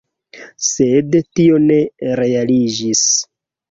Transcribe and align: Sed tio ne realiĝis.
Sed 0.67 1.19
tio 1.41 1.61
ne 1.69 1.79
realiĝis. 2.25 3.09